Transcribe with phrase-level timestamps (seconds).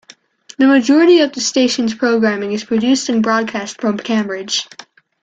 [0.57, 4.67] The majority of the station's programming is produced and broadcast from Cambridge.